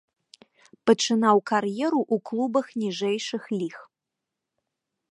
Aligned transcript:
Пачынаў 0.89 1.37
кар'еру 1.51 2.01
ў 2.13 2.25
клубах 2.31 2.67
ніжэйшых 2.85 3.43
ліг. 3.61 3.75